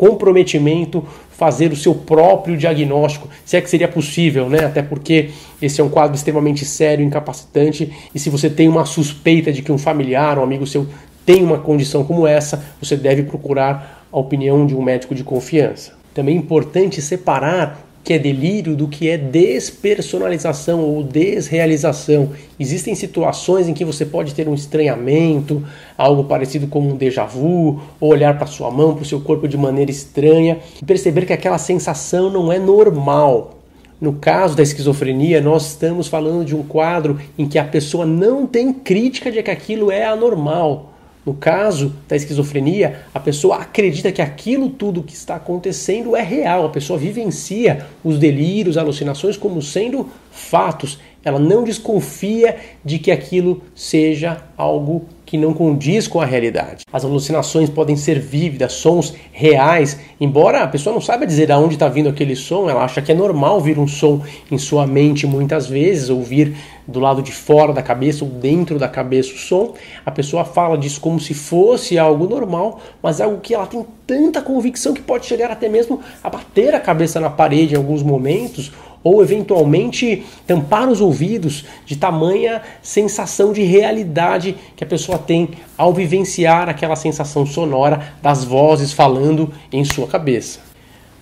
comprometimento 0.02 1.06
fazer 1.30 1.70
o 1.70 1.76
seu 1.76 1.94
próprio 1.94 2.56
diagnóstico, 2.56 3.28
se 3.44 3.56
é 3.56 3.60
que 3.60 3.70
seria 3.70 3.86
possível, 3.86 4.48
né? 4.48 4.64
Até 4.64 4.82
porque 4.82 5.30
esse 5.60 5.80
é 5.80 5.84
um 5.84 5.88
quadro 5.88 6.16
extremamente 6.16 6.64
sério, 6.64 7.04
incapacitante, 7.04 7.88
e 8.12 8.18
se 8.18 8.28
você 8.28 8.50
tem 8.50 8.66
uma 8.66 8.84
suspeita 8.84 9.52
de 9.52 9.62
que 9.62 9.70
um 9.70 9.78
familiar, 9.78 10.40
um 10.40 10.42
amigo 10.42 10.66
seu 10.66 10.88
tem 11.24 11.40
uma 11.40 11.58
condição 11.58 12.02
como 12.02 12.26
essa, 12.26 12.64
você 12.82 12.96
deve 12.96 13.22
procurar 13.22 14.04
a 14.10 14.18
opinião 14.18 14.66
de 14.66 14.74
um 14.74 14.82
médico 14.82 15.14
de 15.14 15.22
confiança. 15.22 15.92
Também 16.12 16.34
é 16.34 16.38
importante 16.38 17.00
separar 17.00 17.80
que 18.04 18.12
é 18.12 18.18
delírio 18.18 18.74
do 18.74 18.88
que 18.88 19.08
é 19.08 19.16
despersonalização 19.16 20.80
ou 20.80 21.02
desrealização. 21.02 22.30
Existem 22.58 22.94
situações 22.94 23.68
em 23.68 23.74
que 23.74 23.84
você 23.84 24.04
pode 24.04 24.34
ter 24.34 24.48
um 24.48 24.54
estranhamento, 24.54 25.64
algo 25.96 26.24
parecido 26.24 26.66
com 26.66 26.80
um 26.80 26.96
déjà 26.96 27.24
vu, 27.24 27.80
ou 28.00 28.10
olhar 28.10 28.36
para 28.36 28.46
sua 28.46 28.70
mão, 28.70 28.94
para 28.94 29.02
o 29.02 29.06
seu 29.06 29.20
corpo 29.20 29.46
de 29.46 29.56
maneira 29.56 29.90
estranha 29.90 30.58
e 30.80 30.84
perceber 30.84 31.26
que 31.26 31.32
aquela 31.32 31.58
sensação 31.58 32.28
não 32.28 32.52
é 32.52 32.58
normal. 32.58 33.58
No 34.00 34.14
caso 34.14 34.56
da 34.56 34.64
esquizofrenia, 34.64 35.40
nós 35.40 35.68
estamos 35.68 36.08
falando 36.08 36.44
de 36.44 36.56
um 36.56 36.62
quadro 36.64 37.20
em 37.38 37.46
que 37.46 37.56
a 37.56 37.64
pessoa 37.64 38.04
não 38.04 38.46
tem 38.46 38.72
crítica 38.72 39.30
de 39.30 39.40
que 39.40 39.50
aquilo 39.50 39.92
é 39.92 40.04
anormal 40.04 40.91
no 41.24 41.34
caso 41.34 41.94
da 42.08 42.16
esquizofrenia, 42.16 43.02
a 43.14 43.20
pessoa 43.20 43.58
acredita 43.58 44.10
que 44.10 44.20
aquilo 44.20 44.68
tudo 44.68 45.04
que 45.04 45.14
está 45.14 45.36
acontecendo 45.36 46.16
é 46.16 46.22
real, 46.22 46.66
a 46.66 46.70
pessoa 46.70 46.98
vivencia 46.98 47.86
os 48.02 48.18
delírios, 48.18 48.76
alucinações 48.76 49.36
como 49.36 49.62
sendo 49.62 50.10
fatos. 50.32 50.98
Ela 51.24 51.38
não 51.38 51.64
desconfia 51.64 52.56
de 52.84 52.98
que 52.98 53.10
aquilo 53.10 53.62
seja 53.74 54.42
algo 54.56 55.06
que 55.32 55.38
não 55.38 55.54
condiz 55.54 56.06
com 56.06 56.20
a 56.20 56.26
realidade. 56.26 56.84
As 56.92 57.06
alucinações 57.06 57.70
podem 57.70 57.96
ser 57.96 58.18
vívidas, 58.18 58.74
sons 58.74 59.14
reais, 59.32 59.98
embora 60.20 60.62
a 60.62 60.68
pessoa 60.68 60.92
não 60.92 61.00
saiba 61.00 61.26
dizer 61.26 61.46
de 61.46 61.54
onde 61.54 61.72
está 61.72 61.88
vindo 61.88 62.10
aquele 62.10 62.36
som, 62.36 62.68
ela 62.68 62.84
acha 62.84 63.00
que 63.00 63.10
é 63.10 63.14
normal 63.14 63.54
ouvir 63.54 63.78
um 63.78 63.88
som 63.88 64.20
em 64.50 64.58
sua 64.58 64.86
mente 64.86 65.26
muitas 65.26 65.66
vezes, 65.66 66.10
ouvir 66.10 66.54
do 66.86 67.00
lado 67.00 67.22
de 67.22 67.32
fora 67.32 67.72
da 67.72 67.82
cabeça 67.82 68.26
ou 68.26 68.30
dentro 68.30 68.78
da 68.78 68.88
cabeça 68.88 69.32
o 69.32 69.38
som. 69.38 69.72
A 70.04 70.10
pessoa 70.10 70.44
fala 70.44 70.76
disso 70.76 71.00
como 71.00 71.18
se 71.18 71.32
fosse 71.32 71.98
algo 71.98 72.26
normal, 72.28 72.78
mas 73.02 73.18
é 73.18 73.24
algo 73.24 73.40
que 73.40 73.54
ela 73.54 73.66
tem 73.66 73.86
tanta 74.06 74.42
convicção 74.42 74.92
que 74.92 75.00
pode 75.00 75.24
chegar 75.24 75.50
até 75.50 75.66
mesmo 75.66 76.00
a 76.22 76.28
bater 76.28 76.74
a 76.74 76.80
cabeça 76.80 77.18
na 77.18 77.30
parede 77.30 77.72
em 77.72 77.78
alguns 77.78 78.02
momentos 78.02 78.70
ou 79.04 79.22
eventualmente 79.22 80.24
tampar 80.46 80.88
os 80.88 81.00
ouvidos 81.00 81.64
de 81.84 81.96
tamanha 81.96 82.62
sensação 82.82 83.52
de 83.52 83.62
realidade 83.62 84.56
que 84.76 84.84
a 84.84 84.86
pessoa 84.86 85.18
tem 85.18 85.50
ao 85.76 85.92
vivenciar 85.92 86.68
aquela 86.68 86.96
sensação 86.96 87.44
sonora 87.44 88.14
das 88.22 88.44
vozes 88.44 88.92
falando 88.92 89.52
em 89.72 89.84
sua 89.84 90.06
cabeça. 90.06 90.71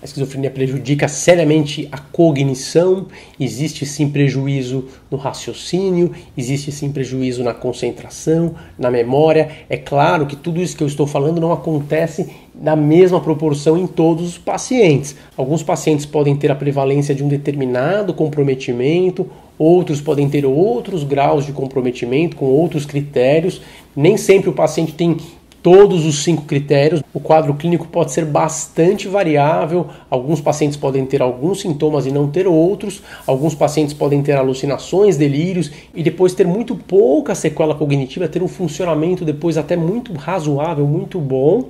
A 0.01 0.05
esquizofrenia 0.05 0.49
prejudica 0.49 1.07
seriamente 1.07 1.87
a 1.91 1.97
cognição, 1.99 3.05
existe 3.39 3.85
sim 3.85 4.09
prejuízo 4.09 4.85
no 5.11 5.17
raciocínio, 5.17 6.11
existe 6.35 6.71
sim 6.71 6.91
prejuízo 6.91 7.43
na 7.43 7.53
concentração, 7.53 8.55
na 8.79 8.89
memória. 8.89 9.49
É 9.69 9.77
claro 9.77 10.25
que 10.25 10.35
tudo 10.35 10.59
isso 10.59 10.75
que 10.75 10.81
eu 10.81 10.87
estou 10.87 11.05
falando 11.05 11.39
não 11.39 11.51
acontece 11.51 12.31
na 12.55 12.75
mesma 12.75 13.21
proporção 13.21 13.77
em 13.77 13.85
todos 13.85 14.27
os 14.27 14.37
pacientes. 14.39 15.15
Alguns 15.37 15.61
pacientes 15.61 16.05
podem 16.05 16.35
ter 16.35 16.49
a 16.49 16.55
prevalência 16.55 17.13
de 17.13 17.23
um 17.23 17.27
determinado 17.27 18.11
comprometimento, 18.11 19.29
outros 19.55 20.01
podem 20.01 20.27
ter 20.27 20.47
outros 20.47 21.03
graus 21.03 21.45
de 21.45 21.51
comprometimento 21.51 22.35
com 22.35 22.45
outros 22.45 22.87
critérios. 22.87 23.61
Nem 23.95 24.17
sempre 24.17 24.49
o 24.49 24.53
paciente 24.53 24.93
tem 24.93 25.15
todos 25.61 26.05
os 26.05 26.23
cinco 26.23 26.43
critérios. 26.43 27.03
O 27.13 27.19
quadro 27.19 27.53
clínico 27.53 27.87
pode 27.87 28.11
ser 28.11 28.25
bastante 28.25 29.07
variável. 29.07 29.87
Alguns 30.09 30.41
pacientes 30.41 30.77
podem 30.77 31.05
ter 31.05 31.21
alguns 31.21 31.61
sintomas 31.61 32.05
e 32.05 32.11
não 32.11 32.29
ter 32.29 32.47
outros. 32.47 33.01
Alguns 33.25 33.55
pacientes 33.55 33.93
podem 33.93 34.21
ter 34.21 34.33
alucinações, 34.33 35.17
delírios 35.17 35.71
e 35.93 36.03
depois 36.03 36.33
ter 36.33 36.47
muito 36.47 36.75
pouca 36.75 37.35
sequela 37.35 37.75
cognitiva, 37.75 38.27
ter 38.27 38.41
um 38.41 38.47
funcionamento 38.47 39.23
depois 39.23 39.57
até 39.57 39.75
muito 39.75 40.13
razoável, 40.13 40.85
muito 40.85 41.19
bom. 41.19 41.69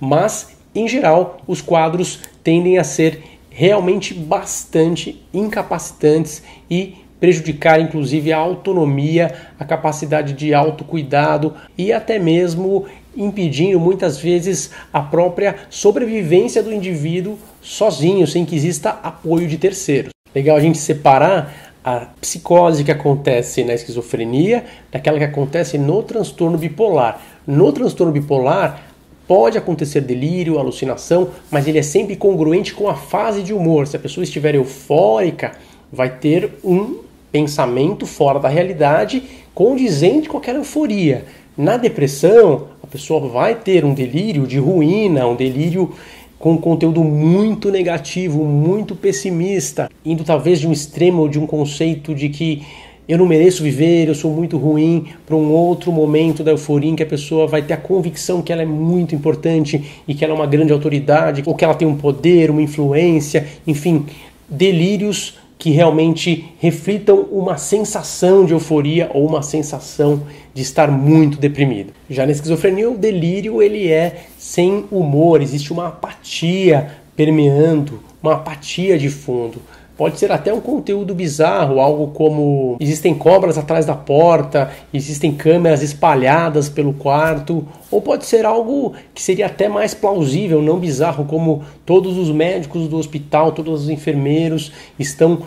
Mas, 0.00 0.56
em 0.74 0.86
geral, 0.86 1.38
os 1.46 1.60
quadros 1.60 2.20
tendem 2.42 2.78
a 2.78 2.84
ser 2.84 3.22
realmente 3.50 4.12
bastante 4.12 5.24
incapacitantes 5.32 6.42
e 6.68 6.96
prejudicar 7.20 7.80
inclusive 7.80 8.32
a 8.32 8.36
autonomia, 8.36 9.34
a 9.58 9.64
capacidade 9.64 10.34
de 10.34 10.52
autocuidado 10.52 11.54
e 11.78 11.92
até 11.92 12.18
mesmo 12.18 12.84
impedindo 13.16 13.78
muitas 13.78 14.18
vezes 14.18 14.70
a 14.92 15.00
própria 15.00 15.56
sobrevivência 15.70 16.62
do 16.62 16.72
indivíduo 16.72 17.38
sozinho, 17.60 18.26
sem 18.26 18.44
que 18.44 18.56
exista 18.56 18.90
apoio 19.02 19.46
de 19.46 19.58
terceiros. 19.58 20.10
Legal 20.34 20.56
a 20.56 20.60
gente 20.60 20.78
separar 20.78 21.74
a 21.84 22.06
psicose 22.20 22.82
que 22.82 22.90
acontece 22.90 23.62
na 23.62 23.74
esquizofrenia 23.74 24.64
daquela 24.90 25.18
que 25.18 25.24
acontece 25.24 25.76
no 25.76 26.02
transtorno 26.02 26.56
bipolar. 26.56 27.20
No 27.46 27.72
transtorno 27.72 28.12
bipolar, 28.12 28.94
Pode 29.26 29.56
acontecer 29.56 30.02
delírio, 30.02 30.58
alucinação, 30.58 31.30
mas 31.50 31.66
ele 31.66 31.78
é 31.78 31.82
sempre 31.82 32.14
congruente 32.14 32.74
com 32.74 32.90
a 32.90 32.94
fase 32.94 33.42
de 33.42 33.54
humor. 33.54 33.86
Se 33.86 33.96
a 33.96 33.98
pessoa 33.98 34.22
estiver 34.22 34.54
eufórica, 34.54 35.52
vai 35.90 36.10
ter 36.10 36.58
um 36.62 37.00
pensamento 37.32 38.04
fora 38.04 38.38
da 38.38 38.50
realidade 38.50 39.22
condizente 39.54 40.28
com 40.28 40.36
aquela 40.36 40.58
euforia. 40.58 41.24
Na 41.56 41.76
depressão, 41.76 42.64
a 42.82 42.86
pessoa 42.88 43.28
vai 43.28 43.54
ter 43.54 43.84
um 43.84 43.94
delírio 43.94 44.44
de 44.44 44.58
ruína, 44.58 45.24
um 45.28 45.36
delírio 45.36 45.92
com 46.36 46.58
conteúdo 46.58 47.04
muito 47.04 47.70
negativo, 47.70 48.44
muito 48.44 48.96
pessimista, 48.96 49.88
indo 50.04 50.24
talvez 50.24 50.58
de 50.58 50.66
um 50.66 50.72
extremo 50.72 51.28
de 51.28 51.38
um 51.38 51.46
conceito 51.46 52.12
de 52.12 52.28
que 52.28 52.62
eu 53.06 53.16
não 53.16 53.26
mereço 53.26 53.62
viver, 53.62 54.08
eu 54.08 54.16
sou 54.16 54.32
muito 54.32 54.58
ruim, 54.58 55.06
para 55.24 55.36
um 55.36 55.52
outro 55.52 55.92
momento 55.92 56.42
da 56.42 56.50
euforia 56.50 56.90
em 56.90 56.96
que 56.96 57.04
a 57.04 57.06
pessoa 57.06 57.46
vai 57.46 57.62
ter 57.62 57.74
a 57.74 57.76
convicção 57.76 58.42
que 58.42 58.52
ela 58.52 58.62
é 58.62 58.66
muito 58.66 59.14
importante 59.14 60.02
e 60.08 60.14
que 60.14 60.24
ela 60.24 60.34
é 60.34 60.36
uma 60.36 60.46
grande 60.46 60.72
autoridade, 60.72 61.44
ou 61.46 61.54
que 61.54 61.64
ela 61.64 61.74
tem 61.74 61.86
um 61.86 61.96
poder, 61.96 62.50
uma 62.50 62.62
influência, 62.62 63.46
enfim, 63.64 64.06
delírios 64.48 65.36
que 65.64 65.70
realmente 65.70 66.52
reflitam 66.58 67.20
uma 67.32 67.56
sensação 67.56 68.44
de 68.44 68.52
euforia 68.52 69.10
ou 69.14 69.26
uma 69.26 69.40
sensação 69.40 70.24
de 70.52 70.60
estar 70.60 70.90
muito 70.90 71.38
deprimido. 71.38 71.90
Já 72.10 72.26
na 72.26 72.32
esquizofrenia, 72.32 72.90
o 72.90 72.98
delírio 72.98 73.62
ele 73.62 73.90
é 73.90 74.26
sem 74.36 74.84
humor, 74.90 75.40
existe 75.40 75.72
uma 75.72 75.88
apatia 75.88 76.90
permeando, 77.16 77.98
uma 78.22 78.34
apatia 78.34 78.98
de 78.98 79.08
fundo. 79.08 79.62
Pode 79.96 80.18
ser 80.18 80.32
até 80.32 80.52
um 80.52 80.60
conteúdo 80.60 81.14
bizarro, 81.14 81.78
algo 81.78 82.08
como 82.08 82.76
existem 82.80 83.14
cobras 83.14 83.56
atrás 83.56 83.86
da 83.86 83.94
porta, 83.94 84.70
existem 84.92 85.32
câmeras 85.32 85.82
espalhadas 85.82 86.68
pelo 86.68 86.92
quarto, 86.92 87.64
ou 87.92 88.02
pode 88.02 88.26
ser 88.26 88.44
algo 88.44 88.94
que 89.14 89.22
seria 89.22 89.46
até 89.46 89.68
mais 89.68 89.94
plausível, 89.94 90.60
não 90.60 90.80
bizarro, 90.80 91.24
como 91.24 91.62
todos 91.86 92.18
os 92.18 92.30
médicos 92.30 92.88
do 92.88 92.96
hospital, 92.96 93.52
todos 93.52 93.84
os 93.84 93.88
enfermeiros 93.88 94.72
estão 94.98 95.42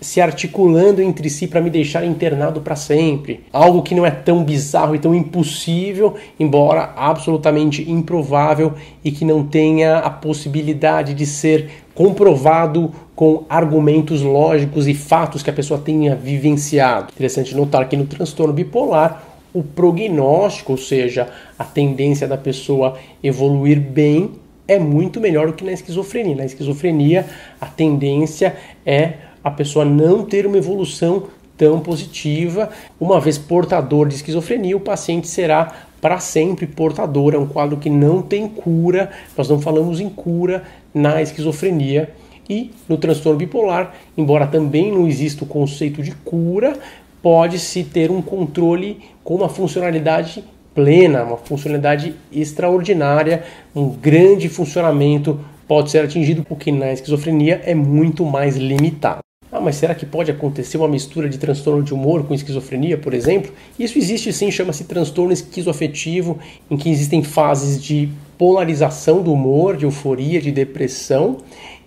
se 0.00 0.20
articulando 0.20 1.02
entre 1.02 1.28
si 1.28 1.46
para 1.46 1.60
me 1.60 1.68
deixar 1.68 2.04
internado 2.04 2.60
para 2.60 2.74
sempre. 2.74 3.44
Algo 3.52 3.82
que 3.82 3.94
não 3.94 4.06
é 4.06 4.10
tão 4.10 4.42
bizarro 4.42 4.94
e 4.94 4.98
tão 4.98 5.14
impossível, 5.14 6.14
embora 6.38 6.92
absolutamente 6.96 7.88
improvável 7.90 8.72
e 9.04 9.10
que 9.10 9.24
não 9.24 9.44
tenha 9.44 9.98
a 9.98 10.10
possibilidade 10.10 11.12
de 11.12 11.26
ser 11.26 11.70
comprovado 11.94 12.90
com 13.20 13.44
argumentos 13.50 14.22
lógicos 14.22 14.88
e 14.88 14.94
fatos 14.94 15.42
que 15.42 15.50
a 15.50 15.52
pessoa 15.52 15.78
tenha 15.78 16.16
vivenciado. 16.16 17.12
Interessante 17.12 17.54
notar 17.54 17.86
que 17.86 17.94
no 17.94 18.06
transtorno 18.06 18.50
bipolar 18.50 19.22
o 19.52 19.62
prognóstico, 19.62 20.72
ou 20.72 20.78
seja, 20.78 21.28
a 21.58 21.62
tendência 21.62 22.26
da 22.26 22.38
pessoa 22.38 22.96
evoluir 23.22 23.78
bem, 23.78 24.30
é 24.66 24.78
muito 24.78 25.20
melhor 25.20 25.48
do 25.48 25.52
que 25.52 25.62
na 25.62 25.72
esquizofrenia. 25.72 26.34
Na 26.34 26.46
esquizofrenia, 26.46 27.26
a 27.60 27.66
tendência 27.66 28.56
é 28.86 29.12
a 29.44 29.50
pessoa 29.50 29.84
não 29.84 30.24
ter 30.24 30.46
uma 30.46 30.56
evolução 30.56 31.24
tão 31.58 31.78
positiva. 31.78 32.70
Uma 32.98 33.20
vez 33.20 33.36
portador 33.36 34.08
de 34.08 34.14
esquizofrenia, 34.14 34.74
o 34.74 34.80
paciente 34.80 35.28
será 35.28 35.74
para 36.00 36.18
sempre 36.20 36.66
portador. 36.66 37.34
É 37.34 37.38
um 37.38 37.46
quadro 37.46 37.76
que 37.76 37.90
não 37.90 38.22
tem 38.22 38.48
cura. 38.48 39.10
Nós 39.36 39.46
não 39.46 39.60
falamos 39.60 40.00
em 40.00 40.08
cura 40.08 40.62
na 40.94 41.20
esquizofrenia. 41.20 42.14
E 42.50 42.72
no 42.88 42.96
transtorno 42.96 43.38
bipolar, 43.38 43.94
embora 44.18 44.44
também 44.44 44.90
não 44.90 45.06
exista 45.06 45.44
o 45.44 45.46
conceito 45.46 46.02
de 46.02 46.10
cura, 46.10 46.76
pode-se 47.22 47.84
ter 47.84 48.10
um 48.10 48.20
controle 48.20 48.98
com 49.22 49.36
uma 49.36 49.48
funcionalidade 49.48 50.42
plena, 50.74 51.22
uma 51.22 51.36
funcionalidade 51.36 52.12
extraordinária, 52.32 53.44
um 53.72 53.88
grande 53.88 54.48
funcionamento 54.48 55.38
pode 55.68 55.92
ser 55.92 56.04
atingido, 56.04 56.42
porque 56.42 56.72
na 56.72 56.92
esquizofrenia 56.92 57.60
é 57.64 57.72
muito 57.72 58.24
mais 58.24 58.56
limitado. 58.56 59.20
Ah, 59.52 59.60
mas 59.60 59.76
será 59.76 59.94
que 59.94 60.04
pode 60.04 60.32
acontecer 60.32 60.76
uma 60.76 60.88
mistura 60.88 61.28
de 61.28 61.38
transtorno 61.38 61.84
de 61.84 61.94
humor 61.94 62.24
com 62.24 62.34
esquizofrenia, 62.34 62.98
por 62.98 63.14
exemplo? 63.14 63.52
Isso 63.78 63.96
existe 63.96 64.32
sim, 64.32 64.50
chama-se 64.50 64.84
transtorno 64.84 65.32
esquizoafetivo, 65.32 66.40
em 66.68 66.76
que 66.76 66.90
existem 66.90 67.22
fases 67.22 67.80
de 67.80 68.08
polarização 68.40 69.20
do 69.20 69.34
humor, 69.34 69.76
de 69.76 69.84
euforia, 69.84 70.40
de 70.40 70.50
depressão, 70.50 71.36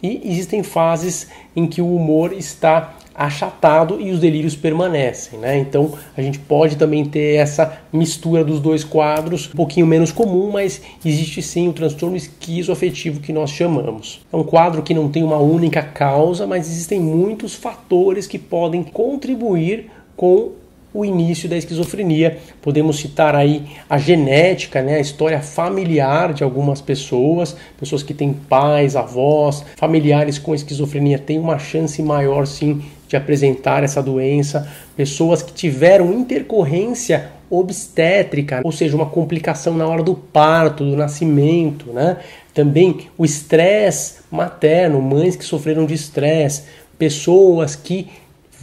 e 0.04 0.22
existem 0.24 0.62
fases 0.62 1.28
em 1.56 1.66
que 1.66 1.82
o 1.82 1.96
humor 1.96 2.32
está 2.32 2.94
achatado 3.16 4.00
e 4.00 4.12
os 4.12 4.20
delírios 4.20 4.56
permanecem, 4.56 5.40
né? 5.40 5.58
Então 5.58 5.94
a 6.16 6.22
gente 6.22 6.38
pode 6.38 6.76
também 6.76 7.06
ter 7.06 7.38
essa 7.38 7.80
mistura 7.92 8.44
dos 8.44 8.60
dois 8.60 8.84
quadros, 8.84 9.50
um 9.52 9.56
pouquinho 9.56 9.88
menos 9.88 10.12
comum, 10.12 10.52
mas 10.52 10.80
existe 11.04 11.42
sim 11.42 11.70
o 11.70 11.74
transtorno 11.74 12.16
esquizoafetivo 12.16 13.20
que 13.20 13.34
nós 13.34 13.50
chamamos. 13.50 14.22
É 14.32 14.36
um 14.36 14.44
quadro 14.44 14.84
que 14.84 14.94
não 14.94 15.10
tem 15.10 15.24
uma 15.24 15.40
única 15.40 15.82
causa, 15.82 16.46
mas 16.46 16.68
existem 16.68 17.00
muitos 17.00 17.56
fatores 17.56 18.28
que 18.28 18.38
podem 18.38 18.84
contribuir 18.84 19.90
com 20.16 20.52
o 20.94 21.04
início 21.04 21.50
da 21.50 21.58
esquizofrenia. 21.58 22.38
Podemos 22.62 22.98
citar 22.98 23.36
aí 23.36 23.64
a 23.90 23.98
genética, 23.98 24.82
né, 24.82 24.96
a 24.96 25.00
história 25.00 25.42
familiar 25.42 26.34
de 26.34 26.44
algumas 26.44 26.82
pessoas, 26.82 27.56
pessoas 27.80 28.04
que 28.04 28.14
têm 28.14 28.34
pais, 28.34 28.96
avós, 28.96 29.66
familiares 29.76 30.38
com 30.38 30.54
esquizofrenia 30.54 31.18
têm 31.18 31.40
uma 31.40 31.58
chance 31.58 32.02
maior 32.02 32.46
sim 32.46 32.82
de 33.08 33.16
apresentar 33.16 33.84
essa 33.84 34.02
doença, 34.02 34.68
pessoas 34.96 35.44
que 35.44 35.54
tiveram 35.54 36.12
intercorrência 36.14 37.32
obstétrica, 37.50 38.62
ou 38.64 38.72
seja, 38.72 38.96
uma 38.96 39.06
complicação 39.06 39.76
na 39.76 39.88
hora 39.88 40.02
do 40.02 40.16
parto, 40.16 40.84
do 40.84 40.98
nascimento, 40.98 41.94
né? 41.94 42.18
Também 42.54 43.08
o 43.16 43.24
estresse 43.24 44.22
materno, 44.32 45.00
mães 45.00 45.36
que 45.36 45.46
sofreram 45.46 45.86
de 45.86 45.94
estresse, 45.94 46.64
pessoas 46.98 47.76
que 47.76 48.08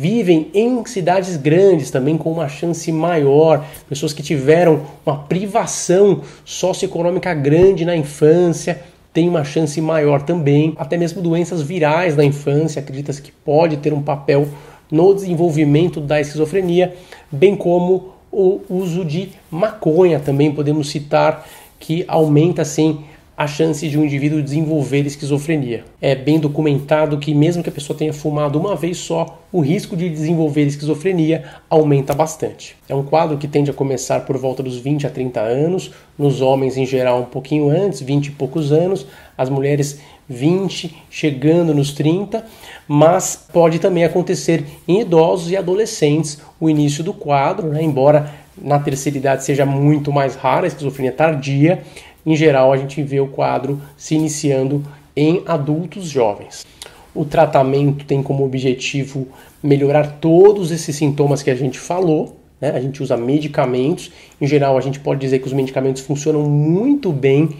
vivem 0.00 0.50
em 0.54 0.82
cidades 0.86 1.36
grandes 1.36 1.90
também 1.90 2.16
com 2.16 2.32
uma 2.32 2.48
chance 2.48 2.90
maior, 2.90 3.66
pessoas 3.86 4.14
que 4.14 4.22
tiveram 4.22 4.80
uma 5.04 5.18
privação 5.18 6.22
socioeconômica 6.42 7.34
grande 7.34 7.84
na 7.84 7.94
infância, 7.94 8.80
tem 9.12 9.28
uma 9.28 9.44
chance 9.44 9.78
maior 9.78 10.22
também, 10.22 10.74
até 10.78 10.96
mesmo 10.96 11.20
doenças 11.20 11.60
virais 11.60 12.16
na 12.16 12.24
infância, 12.24 12.80
acredita-se 12.80 13.20
que 13.20 13.30
pode 13.30 13.76
ter 13.76 13.92
um 13.92 14.00
papel 14.00 14.48
no 14.90 15.12
desenvolvimento 15.12 16.00
da 16.00 16.18
esquizofrenia, 16.18 16.94
bem 17.30 17.54
como 17.54 18.14
o 18.32 18.62
uso 18.70 19.04
de 19.04 19.32
maconha 19.50 20.18
também. 20.18 20.50
Podemos 20.50 20.88
citar 20.88 21.46
que 21.78 22.06
aumenta 22.08 22.62
assim 22.62 23.04
a 23.40 23.46
chance 23.46 23.88
de 23.88 23.98
um 23.98 24.04
indivíduo 24.04 24.42
desenvolver 24.42 25.06
esquizofrenia. 25.06 25.82
É 25.98 26.14
bem 26.14 26.38
documentado 26.38 27.16
que, 27.16 27.32
mesmo 27.32 27.62
que 27.62 27.70
a 27.70 27.72
pessoa 27.72 27.98
tenha 27.98 28.12
fumado 28.12 28.60
uma 28.60 28.76
vez 28.76 28.98
só, 28.98 29.40
o 29.50 29.62
risco 29.62 29.96
de 29.96 30.10
desenvolver 30.10 30.66
esquizofrenia 30.66 31.44
aumenta 31.70 32.12
bastante. 32.12 32.76
É 32.86 32.94
um 32.94 33.02
quadro 33.02 33.38
que 33.38 33.48
tende 33.48 33.70
a 33.70 33.72
começar 33.72 34.26
por 34.26 34.36
volta 34.36 34.62
dos 34.62 34.76
20 34.76 35.06
a 35.06 35.10
30 35.10 35.40
anos, 35.40 35.90
nos 36.18 36.42
homens 36.42 36.76
em 36.76 36.84
geral 36.84 37.22
um 37.22 37.24
pouquinho 37.24 37.70
antes, 37.70 38.02
20 38.02 38.26
e 38.26 38.30
poucos 38.32 38.72
anos, 38.72 39.06
as 39.38 39.48
mulheres 39.48 39.98
20, 40.28 40.94
chegando 41.08 41.74
nos 41.74 41.92
30, 41.92 42.44
mas 42.86 43.42
pode 43.50 43.78
também 43.78 44.04
acontecer 44.04 44.66
em 44.86 45.00
idosos 45.00 45.50
e 45.50 45.56
adolescentes 45.56 46.42
o 46.60 46.68
início 46.68 47.02
do 47.02 47.14
quadro, 47.14 47.68
né? 47.68 47.82
embora 47.82 48.34
na 48.60 48.78
terceira 48.78 49.16
idade 49.16 49.44
seja 49.44 49.64
muito 49.64 50.12
mais 50.12 50.34
rara 50.34 50.66
a 50.66 50.68
esquizofrenia 50.68 51.12
tardia, 51.12 51.82
em 52.24 52.36
geral, 52.36 52.72
a 52.72 52.76
gente 52.76 53.02
vê 53.02 53.20
o 53.20 53.26
quadro 53.26 53.80
se 53.96 54.14
iniciando 54.14 54.84
em 55.16 55.42
adultos 55.46 56.08
jovens. 56.08 56.66
O 57.14 57.24
tratamento 57.24 58.04
tem 58.04 58.22
como 58.22 58.44
objetivo 58.44 59.26
melhorar 59.62 60.18
todos 60.20 60.70
esses 60.70 60.94
sintomas 60.94 61.42
que 61.42 61.50
a 61.50 61.54
gente 61.54 61.78
falou. 61.78 62.36
Né? 62.60 62.70
A 62.70 62.80
gente 62.80 63.02
usa 63.02 63.16
medicamentos. 63.16 64.12
Em 64.40 64.46
geral, 64.46 64.78
a 64.78 64.80
gente 64.80 65.00
pode 65.00 65.20
dizer 65.20 65.40
que 65.40 65.46
os 65.46 65.52
medicamentos 65.52 66.02
funcionam 66.02 66.42
muito 66.42 67.10
bem 67.10 67.50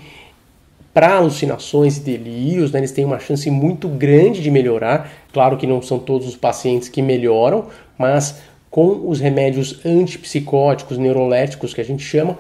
para 0.93 1.17
alucinações 1.17 1.99
e 1.99 2.01
delírios, 2.01 2.73
né? 2.73 2.81
eles 2.81 2.91
têm 2.91 3.05
uma 3.05 3.19
chance 3.19 3.49
muito 3.51 3.89
grande 3.89 4.43
de 4.43 4.51
melhorar. 4.51 5.11
Claro 5.33 5.57
que 5.57 5.67
não 5.67 5.81
são 5.81 5.99
todos 5.99 6.27
os 6.29 6.37
pacientes 6.37 6.89
que 6.89 7.01
melhoram, 7.01 7.67
mas 7.97 8.41
com 8.71 9.09
os 9.09 9.21
remédios 9.21 9.85
antipsicóticos, 9.85 10.99
neuroléticos 10.99 11.75
que 11.75 11.81
a 11.81 11.85
gente 11.85 12.05
chama, 12.05 12.39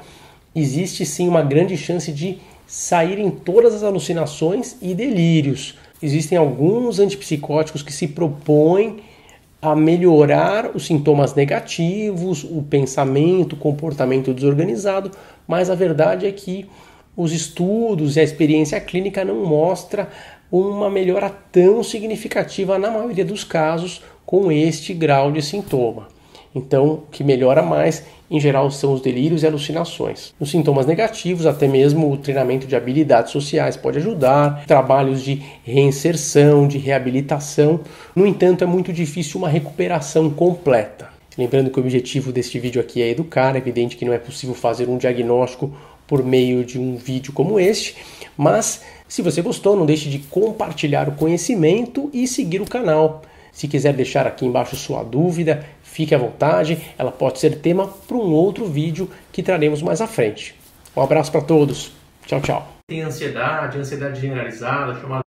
existe 0.55 1.05
sim 1.05 1.29
uma 1.29 1.43
grande 1.43 1.77
chance 1.77 2.11
de 2.13 2.39
saírem 2.67 3.31
todas 3.31 3.75
as 3.75 3.83
alucinações 3.83 4.77
e 4.81 4.95
delírios. 4.95 5.77
Existem 6.03 6.39
alguns 6.39 6.99
antipsicóticos 6.99 7.83
que 7.83 7.93
se 7.93 8.09
propõem 8.09 9.01
a 9.61 9.77
melhorar 9.77 10.71
os 10.75 10.87
sintomas 10.87 11.35
negativos, 11.35 12.45
o 12.45 12.63
pensamento, 12.63 13.53
o 13.53 13.59
comportamento 13.59 14.33
desorganizado, 14.33 15.11
mas 15.47 15.69
a 15.69 15.75
verdade 15.75 16.27
é 16.27 16.33
que 16.33 16.67
os 17.17 17.33
estudos 17.33 18.17
e 18.17 18.21
a 18.21 18.23
experiência 18.23 18.81
clínica 18.81 19.25
não 19.25 19.45
mostra 19.45 20.09
uma 20.51 20.89
melhora 20.89 21.31
tão 21.53 21.83
significativa 21.83 22.79
na 22.79 22.91
maioria 22.91 23.25
dos 23.25 23.45
casos 23.45 24.03
com 24.25 24.51
este 24.51 24.95
grau 24.95 25.31
de 25.31 25.43
sintoma. 25.43 26.09
Então, 26.55 26.85
o 26.87 27.03
que 27.11 27.23
melhora 27.23 27.63
mais, 27.63 28.05
em 28.31 28.41
geral, 28.41 28.71
são 28.71 28.93
os 28.93 29.01
delírios 29.01 29.43
e 29.43 29.47
alucinações. 29.47 30.35
Nos 30.39 30.51
sintomas 30.51 30.87
negativos, 30.87 31.47
até 31.47 31.69
mesmo 31.69 32.11
o 32.11 32.17
treinamento 32.17 32.67
de 32.67 32.75
habilidades 32.75 33.31
sociais 33.31 33.77
pode 33.77 33.99
ajudar, 33.99 34.65
trabalhos 34.67 35.23
de 35.23 35.43
reinserção, 35.65 36.67
de 36.67 36.79
reabilitação. 36.79 37.81
No 38.15 38.27
entanto, 38.27 38.65
é 38.65 38.67
muito 38.67 38.93
difícil 38.93 39.39
uma 39.39 39.49
recuperação 39.49 40.29
completa. 40.29 41.09
Lembrando 41.39 41.71
que 41.71 41.79
o 41.79 41.83
objetivo 41.83 42.33
deste 42.33 42.59
vídeo 42.59 42.81
aqui 42.81 43.01
é 43.01 43.09
educar, 43.09 43.55
é 43.55 43.59
evidente 43.59 43.97
que 43.97 44.05
não 44.05 44.13
é 44.13 44.19
possível 44.19 44.55
fazer 44.55 44.89
um 44.89 44.99
diagnóstico 44.99 45.73
por 46.07 46.25
meio 46.25 46.65
de 46.65 46.79
um 46.79 46.97
vídeo 46.97 47.33
como 47.33 47.61
este, 47.61 47.97
mas 48.37 48.83
se 49.07 49.23
você 49.23 49.41
gostou, 49.41 49.77
não 49.77 49.87
deixe 49.87 50.09
de 50.09 50.19
compartilhar 50.19 51.09
o 51.09 51.13
conhecimento 51.13 52.11
e 52.13 52.27
seguir 52.27 52.61
o 52.61 52.67
canal. 52.67 53.23
Se 53.53 53.67
quiser 53.69 53.93
deixar 53.93 54.27
aqui 54.27 54.45
embaixo 54.45 54.77
sua 54.77 55.03
dúvida, 55.03 55.65
fique 55.91 56.15
à 56.15 56.19
vontade, 56.19 56.79
ela 56.97 57.11
pode 57.11 57.39
ser 57.39 57.57
tema 57.61 57.89
para 57.89 58.17
um 58.17 58.33
outro 58.33 58.67
vídeo 58.67 59.11
que 59.33 59.43
traremos 59.43 59.83
mais 59.83 60.01
à 60.01 60.07
frente. 60.07 60.55
Um 60.97 61.03
abraço 61.03 61.31
para 61.31 61.41
todos. 61.41 61.93
Tchau, 62.27 62.41
tchau. 62.41 62.69
Tem 62.89 63.03
ansiedade, 63.03 63.79
ansiedade 63.79 64.21
generalizada, 64.21 65.01
chamada 65.01 65.23